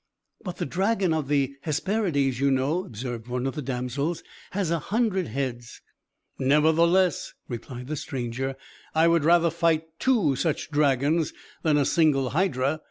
"But 0.43 0.57
the 0.57 0.65
dragon 0.65 1.13
of 1.13 1.27
the 1.27 1.57
Hesperides, 1.61 2.39
you 2.39 2.49
know," 2.49 2.85
observed 2.85 3.27
one 3.27 3.45
of 3.45 3.53
the 3.53 3.61
damsels, 3.61 4.23
"has 4.49 4.71
a 4.71 4.79
hundred 4.79 5.27
heads!" 5.27 5.83
"Nevertheless," 6.39 7.35
replied 7.47 7.85
the 7.85 7.95
stranger, 7.95 8.55
"I 8.95 9.07
would 9.07 9.23
rather 9.23 9.51
fight 9.51 9.83
two 9.99 10.35
such 10.35 10.71
dragons 10.71 11.33
than 11.61 11.77
a 11.77 11.85
single 11.85 12.31
hydra. 12.31 12.79